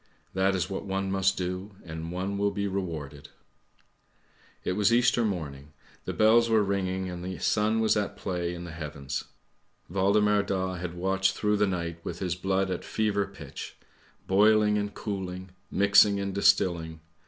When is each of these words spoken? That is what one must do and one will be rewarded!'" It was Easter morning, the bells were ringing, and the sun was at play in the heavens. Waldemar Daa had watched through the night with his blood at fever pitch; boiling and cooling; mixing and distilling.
That 0.33 0.55
is 0.55 0.67
what 0.67 0.83
one 0.87 1.11
must 1.11 1.37
do 1.37 1.75
and 1.85 2.11
one 2.11 2.39
will 2.39 2.49
be 2.49 2.67
rewarded!'" 2.67 3.29
It 4.63 4.71
was 4.71 4.91
Easter 4.91 5.23
morning, 5.23 5.73
the 6.05 6.11
bells 6.13 6.49
were 6.49 6.63
ringing, 6.63 7.07
and 7.07 7.23
the 7.23 7.37
sun 7.37 7.79
was 7.81 7.95
at 7.95 8.17
play 8.17 8.55
in 8.55 8.63
the 8.63 8.71
heavens. 8.71 9.25
Waldemar 9.91 10.41
Daa 10.41 10.77
had 10.77 10.95
watched 10.95 11.35
through 11.35 11.57
the 11.57 11.67
night 11.67 11.99
with 12.03 12.17
his 12.17 12.33
blood 12.33 12.71
at 12.71 12.83
fever 12.83 13.27
pitch; 13.27 13.77
boiling 14.25 14.75
and 14.75 14.95
cooling; 14.95 15.51
mixing 15.69 16.19
and 16.19 16.33
distilling. 16.33 17.01